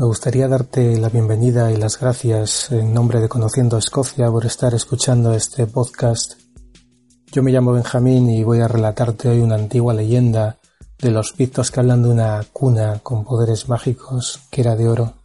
[0.00, 4.72] Me gustaría darte la bienvenida y las gracias en nombre de Conociendo Escocia por estar
[4.72, 6.40] escuchando este podcast.
[7.30, 10.56] Yo me llamo Benjamín y voy a relatarte hoy una antigua leyenda
[10.98, 15.16] de los pictos que hablan de una cuna con poderes mágicos que era de oro.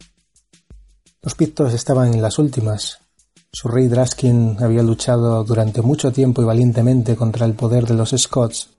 [1.22, 2.98] Los pictos estaban en las últimas.
[3.50, 8.10] Su rey Draskin había luchado durante mucho tiempo y valientemente contra el poder de los
[8.10, 8.76] Scots,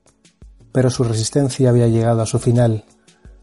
[0.70, 2.84] pero su resistencia había llegado a su final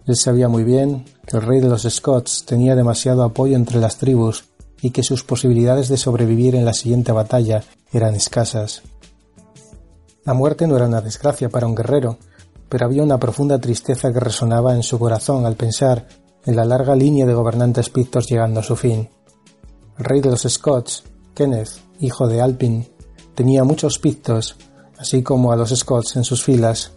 [0.08, 3.98] él sabía muy bien que el rey de los Scots tenía demasiado apoyo entre las
[3.98, 4.46] tribus
[4.82, 8.84] y que sus posibilidades de sobrevivir en la siguiente batalla eran escasas.
[10.24, 12.18] La muerte no era una desgracia para un guerrero,
[12.70, 16.08] pero había una profunda tristeza que resonaba en su corazón al pensar
[16.46, 19.10] en la larga línea de gobernantes pictos llegando a su fin.
[19.98, 22.88] El rey de los Scots, Kenneth, hijo de Alpin,
[23.34, 24.56] tenía muchos pictos,
[24.98, 26.92] así como a los Scots en sus filas.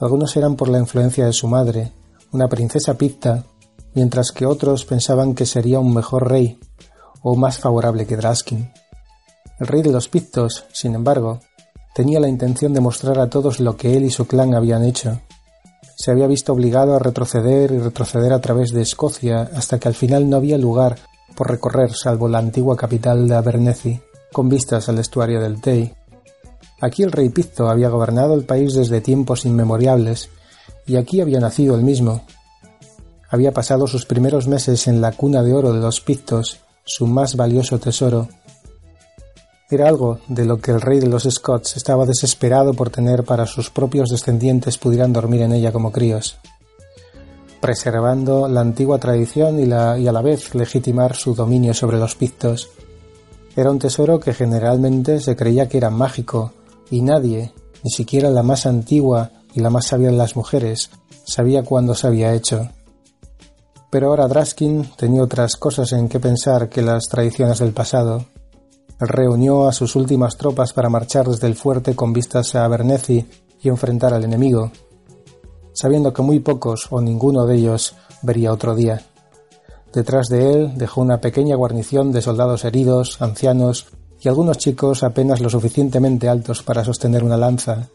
[0.00, 1.92] Algunos eran por la influencia de su madre,
[2.34, 3.44] una princesa picta,
[3.94, 6.58] mientras que otros pensaban que sería un mejor rey
[7.22, 8.72] o más favorable que Draskin.
[9.60, 11.38] El rey de los pictos, sin embargo,
[11.94, 15.20] tenía la intención de mostrar a todos lo que él y su clan habían hecho.
[15.94, 19.94] Se había visto obligado a retroceder y retroceder a través de Escocia hasta que al
[19.94, 20.98] final no había lugar
[21.36, 24.00] por recorrer salvo la antigua capital de Abernethy,
[24.32, 25.94] con vistas al estuario del Tay.
[26.80, 30.30] Aquí el rey Picto había gobernado el país desde tiempos inmemoriales
[30.86, 32.24] y aquí había nacido él mismo.
[33.30, 37.36] Había pasado sus primeros meses en la cuna de oro de los Pictos, su más
[37.36, 38.28] valioso tesoro.
[39.70, 43.46] Era algo de lo que el rey de los Scots estaba desesperado por tener para
[43.46, 46.36] sus propios descendientes pudieran dormir en ella como críos,
[47.60, 52.14] preservando la antigua tradición y, la, y a la vez legitimar su dominio sobre los
[52.14, 52.68] Pictos.
[53.56, 56.52] Era un tesoro que generalmente se creía que era mágico,
[56.90, 57.52] y nadie,
[57.82, 60.90] ni siquiera la más antigua y la más sabia de las mujeres,
[61.24, 62.68] sabía cuándo se había hecho.
[63.90, 68.26] Pero ahora Draskin tenía otras cosas en que pensar que las tradiciones del pasado.
[68.98, 73.26] Reunió a sus últimas tropas para marchar desde el fuerte con vistas a Abernethy
[73.62, 74.72] y enfrentar al enemigo,
[75.72, 79.02] sabiendo que muy pocos o ninguno de ellos vería otro día.
[79.92, 83.86] Detrás de él dejó una pequeña guarnición de soldados heridos, ancianos
[84.20, 87.90] y algunos chicos apenas lo suficientemente altos para sostener una lanza,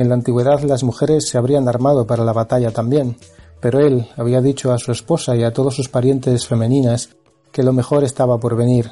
[0.00, 3.16] en la antigüedad las mujeres se habrían armado para la batalla también,
[3.60, 7.10] pero él había dicho a su esposa y a todos sus parientes femeninas
[7.52, 8.90] que lo mejor estaba por venir.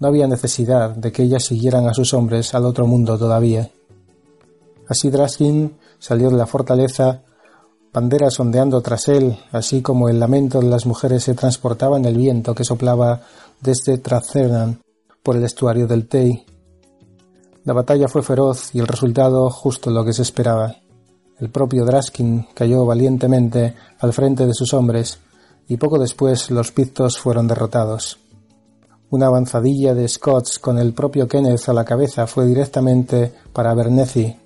[0.00, 3.70] No había necesidad de que ellas siguieran a sus hombres al otro mundo todavía.
[4.88, 7.22] Así Draskin salió de la fortaleza,
[7.92, 12.16] banderas ondeando tras él, así como el lamento de las mujeres se transportaba en el
[12.16, 13.20] viento que soplaba
[13.60, 14.80] desde Tracernan
[15.22, 16.44] por el estuario del Tei.
[17.64, 20.74] La batalla fue feroz y el resultado justo lo que se esperaba.
[21.38, 25.20] El propio Draskin cayó valientemente al frente de sus hombres
[25.68, 28.18] y poco después los pictos fueron derrotados.
[29.10, 34.36] Una avanzadilla de Scots con el propio Kenneth a la cabeza fue directamente para Bernethy.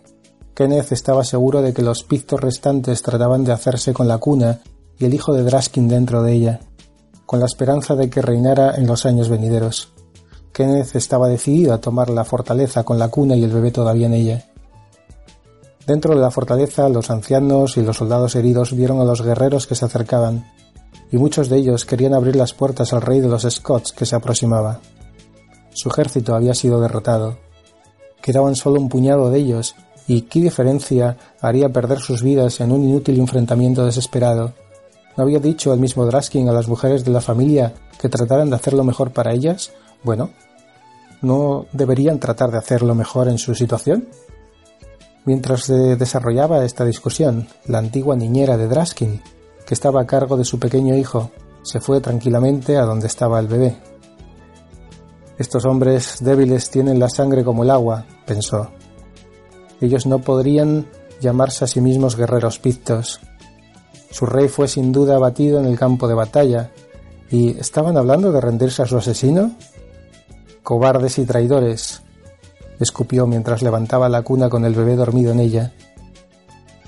[0.54, 4.60] Kenneth estaba seguro de que los pictos restantes trataban de hacerse con la cuna
[4.98, 6.60] y el hijo de Draskin dentro de ella,
[7.24, 9.95] con la esperanza de que reinara en los años venideros.
[10.56, 14.14] Kenneth estaba decidido a tomar la fortaleza con la cuna y el bebé todavía en
[14.14, 14.46] ella.
[15.86, 19.74] Dentro de la fortaleza, los ancianos y los soldados heridos vieron a los guerreros que
[19.74, 20.50] se acercaban,
[21.12, 24.16] y muchos de ellos querían abrir las puertas al rey de los Scots que se
[24.16, 24.80] aproximaba.
[25.74, 27.36] Su ejército había sido derrotado.
[28.22, 29.74] Quedaban solo un puñado de ellos,
[30.06, 34.54] y qué diferencia haría perder sus vidas en un inútil enfrentamiento desesperado.
[35.18, 38.56] ¿No había dicho el mismo Draskin a las mujeres de la familia que trataran de
[38.56, 39.72] hacer lo mejor para ellas?
[40.02, 40.30] Bueno,
[41.22, 44.08] ¿No deberían tratar de hacerlo mejor en su situación?
[45.24, 49.22] Mientras se desarrollaba esta discusión, la antigua niñera de Draskin,
[49.66, 51.30] que estaba a cargo de su pequeño hijo,
[51.62, 53.76] se fue tranquilamente a donde estaba el bebé.
[55.38, 58.70] Estos hombres débiles tienen la sangre como el agua, pensó.
[59.80, 60.86] Ellos no podrían
[61.20, 63.20] llamarse a sí mismos guerreros pictos.
[64.10, 66.70] Su rey fue sin duda abatido en el campo de batalla,
[67.30, 69.56] y ¿estaban hablando de rendirse a su asesino?
[70.66, 72.02] Cobardes y traidores,
[72.80, 75.72] escupió mientras levantaba la cuna con el bebé dormido en ella.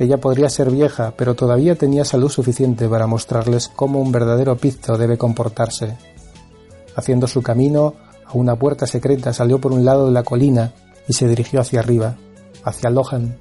[0.01, 4.99] Ella podría ser vieja, pero todavía tenía salud suficiente para mostrarles cómo un verdadero pizzo
[4.99, 5.97] debe comportarse.
[6.97, 7.95] Haciendo su camino
[8.27, 10.73] a una puerta secreta salió por un lado de la colina
[11.07, 12.17] y se dirigió hacia arriba,
[12.65, 13.39] hacia Lohan.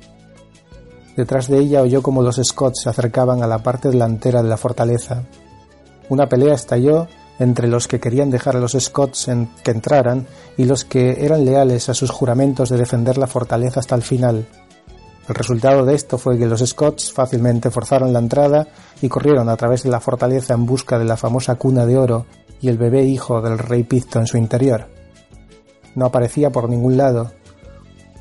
[1.16, 4.58] Detrás de ella oyó como los Scots se acercaban a la parte delantera de la
[4.58, 5.24] fortaleza.
[6.10, 7.08] Una pelea estalló
[7.40, 11.46] entre los que querían dejar a los Scots en que entraran y los que eran
[11.46, 14.48] leales a sus juramentos de defender la fortaleza hasta el final.
[15.28, 18.68] El resultado de esto fue que los Scots fácilmente forzaron la entrada
[19.02, 22.26] y corrieron a través de la fortaleza en busca de la famosa cuna de oro
[22.62, 24.88] y el bebé hijo del rey Picto en su interior.
[25.96, 27.32] No aparecía por ningún lado,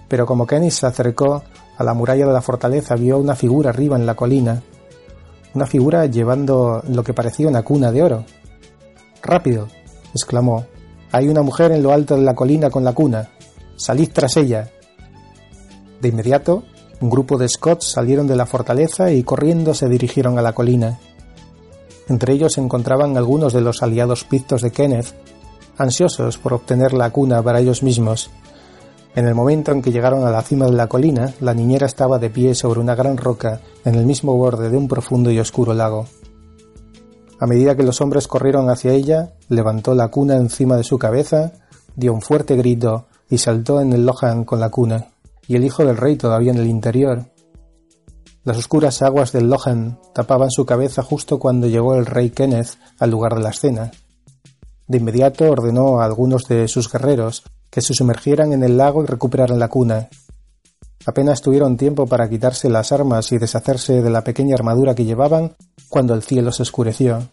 [0.08, 1.42] pero como Kenny se acercó
[1.78, 4.62] a la muralla de la fortaleza vio una figura arriba en la colina,
[5.54, 8.24] una figura llevando lo que parecía una cuna de oro.
[9.22, 9.68] Rápido,
[10.12, 10.66] exclamó.
[11.12, 13.30] Hay una mujer en lo alto de la colina con la cuna.
[13.76, 14.70] Salid tras ella.
[16.00, 16.64] De inmediato,
[17.00, 20.98] un grupo de Scots salieron de la fortaleza y corriendo se dirigieron a la colina.
[22.08, 25.14] Entre ellos se encontraban algunos de los aliados pictos de Kenneth,
[25.76, 28.30] ansiosos por obtener la cuna para ellos mismos.
[29.14, 32.18] En el momento en que llegaron a la cima de la colina, la niñera estaba
[32.18, 35.74] de pie sobre una gran roca en el mismo borde de un profundo y oscuro
[35.74, 36.06] lago.
[37.38, 41.52] A medida que los hombres corrieron hacia ella, levantó la cuna encima de su cabeza,
[41.94, 45.08] dio un fuerte grito y saltó en el Lohan con la cuna,
[45.46, 47.26] y el hijo del rey todavía en el interior.
[48.44, 53.10] Las oscuras aguas del Lohan tapaban su cabeza justo cuando llegó el rey Kenneth al
[53.10, 53.90] lugar de la escena.
[54.86, 59.06] De inmediato ordenó a algunos de sus guerreros que se sumergieran en el lago y
[59.06, 60.08] recuperaran la cuna.
[61.06, 65.54] Apenas tuvieron tiempo para quitarse las armas y deshacerse de la pequeña armadura que llevaban
[65.88, 67.28] cuando el cielo se oscureció.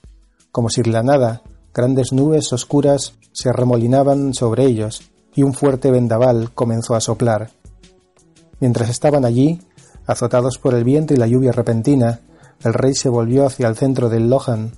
[0.52, 1.42] Como si la nada,
[1.74, 7.50] grandes nubes oscuras se arremolinaban sobre ellos y un fuerte vendaval comenzó a soplar.
[8.60, 9.60] Mientras estaban allí,
[10.06, 12.20] azotados por el viento y la lluvia repentina,
[12.64, 14.74] el rey se volvió hacia el centro del Lohan.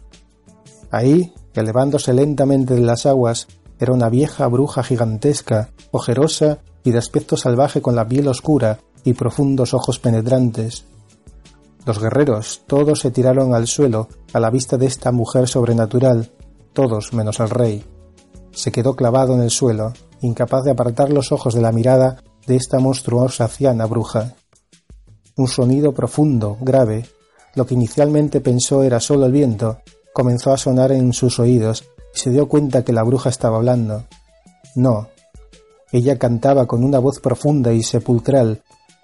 [0.89, 7.35] Ahí, elevándose lentamente de las aguas, era una vieja bruja gigantesca, ojerosa y de aspecto
[7.35, 10.85] salvaje con la piel oscura y profundos ojos penetrantes.
[11.85, 16.31] Los guerreros todos se tiraron al suelo a la vista de esta mujer sobrenatural,
[16.71, 17.83] todos menos el rey.
[18.51, 22.55] Se quedó clavado en el suelo, incapaz de apartar los ojos de la mirada de
[22.55, 24.35] esta monstruosa anciana bruja.
[25.35, 27.05] Un sonido profundo, grave,
[27.55, 29.79] lo que inicialmente pensó era solo el viento,
[30.13, 31.83] comenzó a sonar en sus oídos
[32.13, 34.05] y se dio cuenta que la bruja estaba hablando.
[34.75, 35.09] No.
[35.91, 38.63] Ella cantaba con una voz profunda y sepulcral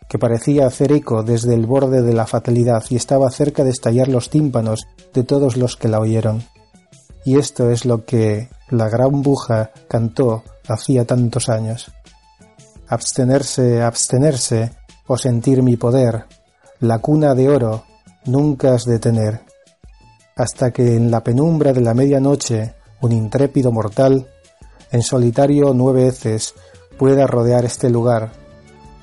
[0.10, 4.10] que parecía hacer eco desde el borde de la fatalidad y estaba cerca de estallar
[4.10, 6.44] los tímpanos de todos los que la oyeron.
[7.24, 11.92] Y esto es lo que la gran buja cantó hacía tantos años.
[12.88, 14.72] Abstenerse, abstenerse,
[15.07, 16.25] o sentir mi poder,
[16.80, 17.83] la cuna de oro,
[18.25, 19.42] nunca has de tener.
[20.36, 24.28] Hasta que en la penumbra de la medianoche un intrépido mortal,
[24.92, 26.54] en solitario nueve veces,
[27.01, 28.31] pueda rodear este lugar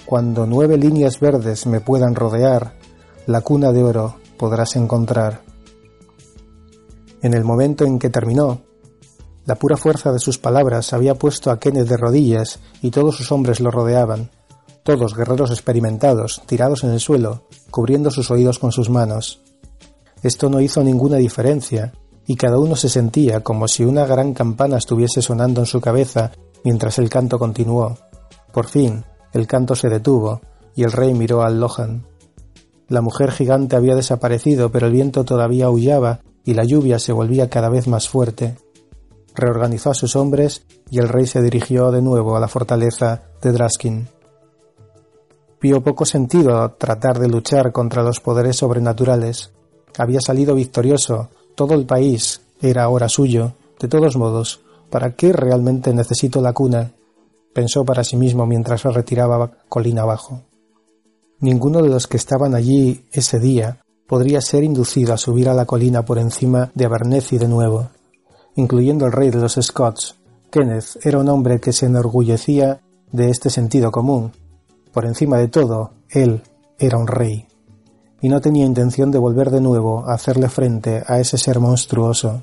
[0.06, 2.74] cuando nueve líneas verdes me puedan rodear,
[3.26, 5.42] la cuna de oro podrás encontrar.
[7.22, 8.60] En el momento en que terminó,
[9.46, 13.32] la pura fuerza de sus palabras había puesto a Kenneth de rodillas y todos sus
[13.32, 14.30] hombres lo rodeaban,
[14.84, 19.40] todos guerreros experimentados, tirados en el suelo, cubriendo sus oídos con sus manos.
[20.22, 21.92] Esto no hizo ninguna diferencia,
[22.28, 26.30] y cada uno se sentía como si una gran campana estuviese sonando en su cabeza
[26.64, 27.96] mientras el canto continuó.
[28.52, 30.40] Por fin, el canto se detuvo,
[30.74, 32.06] y el rey miró al Lohan.
[32.88, 37.50] La mujer gigante había desaparecido, pero el viento todavía aullaba y la lluvia se volvía
[37.50, 38.56] cada vez más fuerte.
[39.34, 43.52] Reorganizó a sus hombres y el rey se dirigió de nuevo a la fortaleza de
[43.52, 44.08] Draskin.
[45.60, 49.52] Vio poco sentido tratar de luchar contra los poderes sobrenaturales.
[49.98, 53.52] Había salido victorioso, todo el país era ahora suyo.
[53.78, 54.60] De todos modos,
[54.90, 56.92] ¿para qué realmente necesito la cuna?
[57.58, 60.42] pensó para sí mismo mientras se retiraba colina abajo.
[61.40, 65.66] Ninguno de los que estaban allí ese día podría ser inducido a subir a la
[65.66, 67.88] colina por encima de Abernethy de nuevo,
[68.54, 70.16] incluyendo el rey de los Scots.
[70.50, 72.80] Kenneth era un hombre que se enorgullecía
[73.12, 74.32] de este sentido común.
[74.92, 76.42] Por encima de todo, él
[76.78, 77.46] era un rey,
[78.20, 82.42] y no tenía intención de volver de nuevo a hacerle frente a ese ser monstruoso.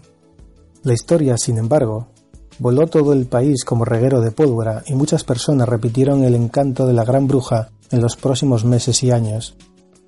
[0.83, 2.07] La historia, sin embargo,
[2.57, 6.93] Voló todo el país como reguero de pólvora y muchas personas repitieron el encanto de
[6.93, 9.55] la gran bruja en los próximos meses y años.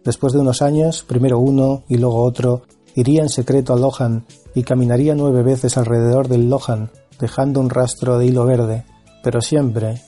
[0.05, 2.61] Después de unos años, primero uno y luego otro,
[2.95, 4.25] iría en secreto a Lohan
[4.55, 6.89] y caminaría nueve veces alrededor del Lohan,
[7.19, 8.85] dejando un rastro de hilo verde,
[9.23, 10.01] pero siempre,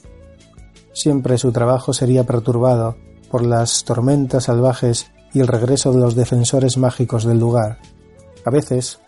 [0.94, 2.96] siempre su trabajo sería perturbado
[3.30, 7.80] por las tormentas salvajes y el regreso de los defensores mágicos del lugar.
[8.46, 9.00] A veces,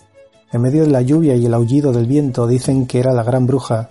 [0.51, 3.47] en medio de la lluvia y el aullido del viento dicen que era la gran
[3.47, 3.89] bruja.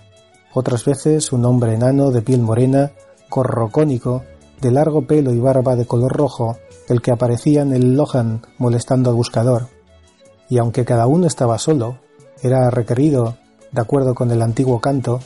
[0.53, 2.91] Otras veces un hombre enano de piel morena,
[3.29, 4.23] corrocónico,
[4.61, 9.09] de largo pelo y barba de color rojo, el que aparecía en el Lohan molestando
[9.09, 9.69] al buscador.
[10.49, 11.97] Y aunque cada uno estaba solo,
[12.43, 13.37] era requerido,
[13.71, 15.19] de acuerdo con el antiguo canto,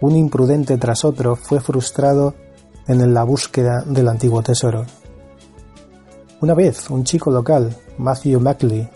[0.00, 2.34] un imprudente tras otro fue frustrado
[2.86, 4.84] en la búsqueda del antiguo tesoro.
[6.40, 8.88] Una vez un chico local, Matthew Mackley,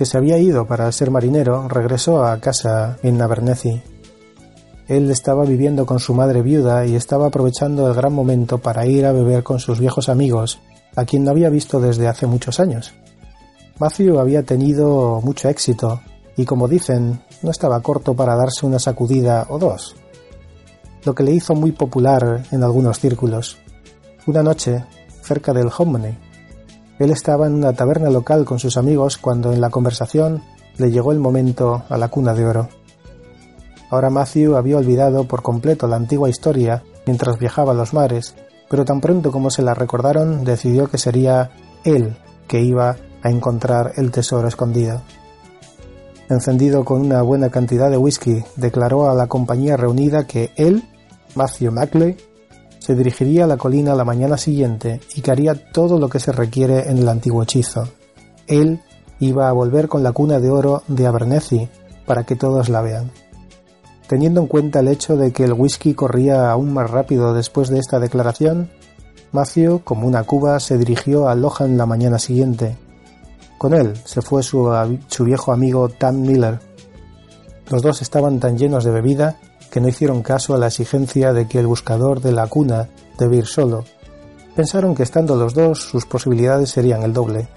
[0.00, 3.82] que se había ido para ser marinero, regresó a casa en Abernethy.
[4.88, 9.04] Él estaba viviendo con su madre viuda y estaba aprovechando el gran momento para ir
[9.04, 10.58] a beber con sus viejos amigos,
[10.96, 12.94] a quien no había visto desde hace muchos años.
[13.78, 16.00] Matthew había tenido mucho éxito
[16.34, 19.96] y, como dicen, no estaba corto para darse una sacudida o dos,
[21.04, 23.58] lo que le hizo muy popular en algunos círculos.
[24.26, 24.82] Una noche,
[25.20, 26.16] cerca del Homney,
[27.00, 30.42] él estaba en una taberna local con sus amigos cuando en la conversación
[30.76, 32.68] le llegó el momento a la cuna de oro.
[33.90, 38.34] Ahora Matthew había olvidado por completo la antigua historia mientras viajaba a los mares,
[38.68, 41.50] pero tan pronto como se la recordaron decidió que sería
[41.84, 45.00] él que iba a encontrar el tesoro escondido.
[46.28, 50.84] Encendido con una buena cantidad de whisky, declaró a la compañía reunida que él,
[51.34, 52.16] Matthew Macley,
[52.80, 56.32] se dirigiría a la colina la mañana siguiente y que haría todo lo que se
[56.32, 57.86] requiere en el antiguo hechizo.
[58.46, 58.80] Él
[59.20, 61.68] iba a volver con la cuna de oro de Abernethy
[62.06, 63.10] para que todos la vean.
[64.08, 67.78] Teniendo en cuenta el hecho de que el whisky corría aún más rápido después de
[67.78, 68.70] esta declaración,
[69.30, 72.76] Matthew, como una cuba, se dirigió a Lohan la mañana siguiente.
[73.58, 74.72] Con él se fue su,
[75.06, 76.58] su viejo amigo Tam Miller.
[77.68, 79.38] Los dos estaban tan llenos de bebida
[79.70, 83.36] que no hicieron caso a la exigencia de que el buscador de la cuna debe
[83.36, 83.84] ir solo.
[84.56, 87.48] Pensaron que estando los dos sus posibilidades serían el doble.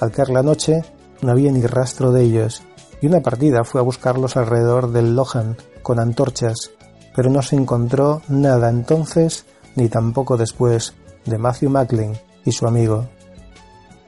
[0.00, 0.84] Al caer la noche
[1.22, 2.62] no había ni rastro de ellos,
[3.00, 6.72] y una partida fue a buscarlos alrededor del Lohan con antorchas,
[7.14, 9.46] pero no se encontró nada entonces
[9.76, 10.94] ni tampoco después
[11.24, 12.12] de Matthew Macklin
[12.44, 13.06] y su amigo.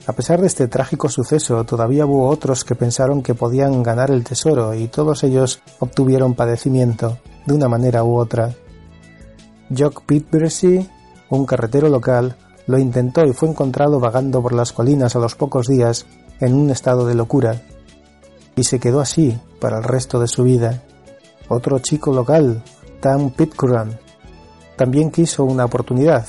[0.06, 4.22] A pesar de este trágico suceso, todavía hubo otros que pensaron que podían ganar el
[4.22, 8.54] tesoro y todos ellos obtuvieron padecimiento de una manera u otra.
[9.76, 10.88] Jock Pitbersey,
[11.30, 12.36] un carretero local,
[12.66, 16.06] lo intentó y fue encontrado vagando por las colinas a los pocos días
[16.40, 17.62] en un estado de locura.
[18.56, 20.82] Y se quedó así para el resto de su vida.
[21.48, 22.62] Otro chico local,
[23.00, 23.98] Tam Pitcairn,
[24.76, 26.26] también quiso una oportunidad,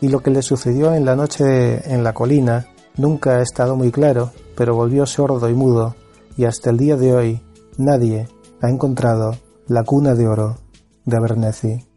[0.00, 2.66] y lo que le sucedió en la noche en la colina
[2.96, 5.94] nunca ha estado muy claro, pero volvió sordo y mudo,
[6.36, 7.42] y hasta el día de hoy
[7.76, 8.28] nadie
[8.60, 9.36] ha encontrado
[9.70, 10.56] la cuna de oro
[11.04, 11.89] de Abernethy.